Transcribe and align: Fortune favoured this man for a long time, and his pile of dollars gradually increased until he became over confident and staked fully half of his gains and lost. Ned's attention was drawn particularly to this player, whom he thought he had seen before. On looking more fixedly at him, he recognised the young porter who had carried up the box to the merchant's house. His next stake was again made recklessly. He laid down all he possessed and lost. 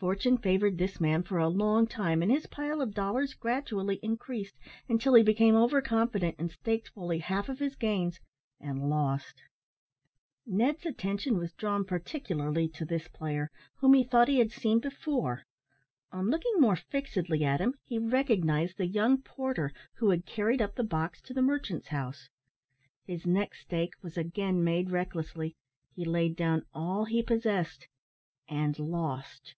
Fortune 0.00 0.38
favoured 0.38 0.78
this 0.78 1.00
man 1.00 1.24
for 1.24 1.38
a 1.38 1.48
long 1.48 1.88
time, 1.88 2.22
and 2.22 2.30
his 2.30 2.46
pile 2.46 2.80
of 2.80 2.94
dollars 2.94 3.34
gradually 3.34 3.96
increased 3.96 4.56
until 4.88 5.14
he 5.14 5.24
became 5.24 5.56
over 5.56 5.82
confident 5.82 6.36
and 6.38 6.52
staked 6.52 6.90
fully 6.90 7.18
half 7.18 7.48
of 7.48 7.58
his 7.58 7.74
gains 7.74 8.20
and 8.60 8.88
lost. 8.88 9.42
Ned's 10.46 10.86
attention 10.86 11.36
was 11.36 11.52
drawn 11.52 11.84
particularly 11.84 12.68
to 12.68 12.84
this 12.84 13.08
player, 13.08 13.50
whom 13.78 13.92
he 13.92 14.04
thought 14.04 14.28
he 14.28 14.38
had 14.38 14.52
seen 14.52 14.78
before. 14.78 15.42
On 16.12 16.30
looking 16.30 16.60
more 16.60 16.76
fixedly 16.76 17.42
at 17.44 17.60
him, 17.60 17.74
he 17.82 17.98
recognised 17.98 18.76
the 18.78 18.86
young 18.86 19.20
porter 19.20 19.72
who 19.94 20.10
had 20.10 20.24
carried 20.24 20.62
up 20.62 20.76
the 20.76 20.84
box 20.84 21.20
to 21.22 21.34
the 21.34 21.42
merchant's 21.42 21.88
house. 21.88 22.28
His 23.04 23.26
next 23.26 23.62
stake 23.62 23.94
was 24.00 24.16
again 24.16 24.62
made 24.62 24.90
recklessly. 24.92 25.56
He 25.92 26.04
laid 26.04 26.36
down 26.36 26.66
all 26.72 27.04
he 27.06 27.20
possessed 27.20 27.88
and 28.48 28.78
lost. 28.78 29.56